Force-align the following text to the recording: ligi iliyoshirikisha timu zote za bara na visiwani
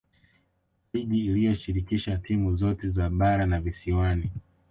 ligi 0.93 1.19
iliyoshirikisha 1.25 2.17
timu 2.17 2.55
zote 2.55 2.89
za 2.89 3.09
bara 3.09 3.45
na 3.45 3.61
visiwani 3.61 4.31